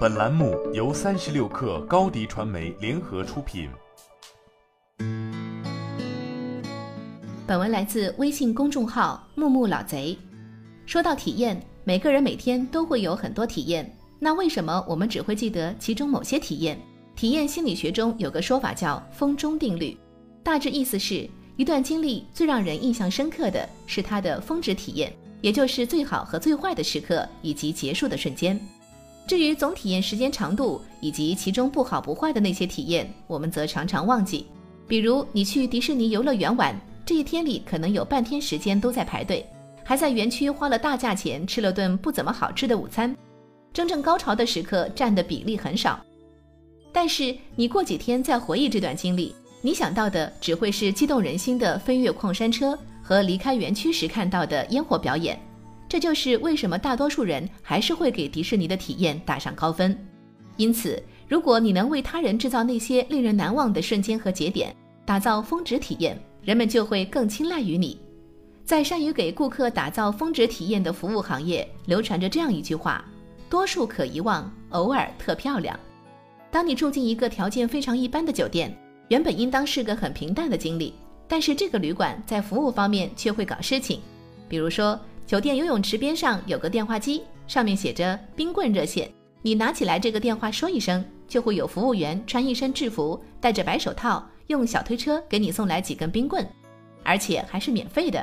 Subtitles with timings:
[0.00, 3.68] 本栏目由三十六氪高低传媒联合出品。
[7.46, 10.16] 本文来自微信公众号“木木老贼”。
[10.86, 16.78] 说到体验，每个人每天都会有很多体验，那为什么我们只会记得其中某些体验？
[17.16, 19.96] 体验心理学中有个说法叫“风中定律”，
[20.42, 25.12] 大致意思是一段经历最让人印象深刻的是它的峰值体验。
[25.40, 28.56] 也就是最好和最坏的时刻以及结束的瞬间。
[29.26, 34.46] 至于总体验时间长度以及其中不好不坏的那些体验，我们则常常忘记。
[34.86, 39.46] 比如你去迪士尼游乐园玩，这一天里可能有半天时间都在排队，
[39.84, 43.16] 还在园区花了大价钱吃了顿不怎么好吃的午餐，
[43.72, 45.98] 真正高潮的时刻占的比例很少。
[46.92, 52.78] 但是你过几天再回忆这段经历，你想到的只会是激动人心的飞越矿山车。
[53.04, 55.36] 和离开园区时看到的烟火表演，
[55.92, 59.94] 这就是为什么大多数人还是会给迪士尼的体验打上高分。
[60.56, 68.00] 因此，如果你能为他人制造那些令人难忘的瞬间和节点，打造峰值体验，人们就会更青睐于你。
[68.64, 73.04] 在善于给顾客打造峰值体验的服务行业，流传着这样一句话：
[73.50, 75.78] 多数可遗忘，偶尔特漂亮。
[76.50, 78.74] 当你住进一个条件非常一般的酒店，
[79.08, 80.94] 原本应当是个很平淡的经历。
[81.28, 84.00] 但是这个旅馆在服务方面却会搞事情，
[84.48, 84.98] 比如说
[85.32, 96.46] 酒店游泳池边上有个电话机，上面写着“冰棍热线”，你拿起来这个电话说一声，就会有服务员穿一身制服，戴着白手套，用小推车给你送来几根冰棍，
[97.02, 98.22] 而且还是免费的。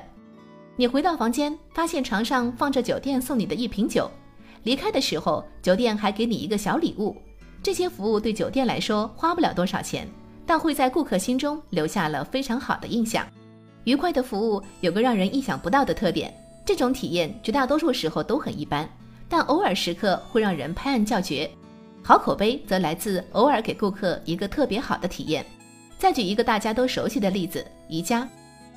[0.75, 4.07] 你回到房间，发现床上放着酒店送你的一瓶酒，
[4.61, 7.17] 离开的时候酒店还给你一个小礼物。
[7.63, 10.07] 这些服务对酒店来说花不了多少钱。
[10.45, 13.25] 但会在顾客心中留下了非常好的印象。
[13.85, 16.31] 愉快的服务有个让人意想不到的特点，
[16.69, 18.87] 这种体验绝大多数时候都很一般，
[19.27, 21.49] 但偶尔时刻会让人拍案叫绝。
[22.03, 25.43] 好口碑则来自偶尔给顾客一个特别好的体验。
[25.97, 28.29] 再举一个大家都熟悉的例子，宜家。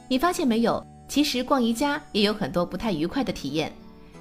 [0.09, 0.83] 你发现没有？
[1.07, 3.71] 其实逛宜家也有很多不太愉快的体验，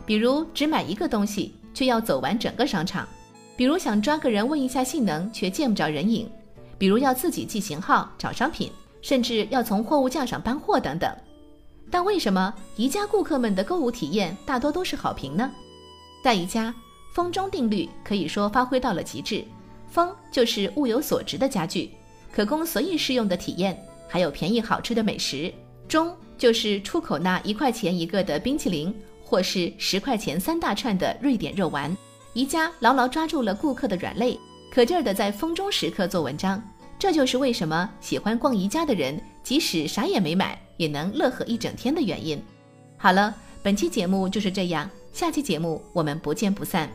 [0.05, 3.07] 比如只买一个东西却要走完整个商场，
[3.55, 6.29] 比如想抓个人问一下性能却见不着人影。
[6.77, 8.69] 比如要自己记型号、找商品，
[9.01, 11.09] 甚至要从货物架上搬货等等。
[11.91, 15.51] 但为什么宜家顾客们的购物体验大多都是好评呢？
[16.23, 16.73] 在宜家，
[17.13, 19.43] 风中定律可以说发挥到了极致。
[19.89, 21.91] 风就是物有所值的家具，
[22.31, 25.53] 可供随意试用的体验，还有便宜好吃的美食。
[25.87, 31.95] 中就是出口那一块钱一个的冰淇淋，或是十块钱三大串的瑞典肉丸。
[32.33, 34.39] 宜家牢牢抓住了顾客的软肋。
[34.71, 36.63] 可劲儿的在风中时刻做文章，
[36.97, 42.41] 这就是为什么喜欢逛宜家的人，即使啥也没买，也能乐呵一整天的原因。
[42.97, 46.89] 好了，本期节目就是这样，下期节目我们不见不散。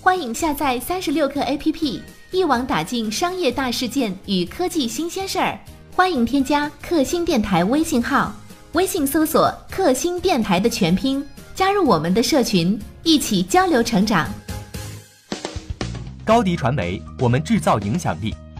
[0.00, 5.58] 欢迎下载三十六课 APP，一网打尽商业大事件与科技新鲜事儿。
[5.96, 8.34] 欢迎添加克星电台微信号，
[8.72, 11.24] 微信搜索“克星电台”的全拼，
[11.54, 14.28] 加入我们的社群，一起交流成长。
[16.24, 18.34] 高迪传媒，我们制造影响力，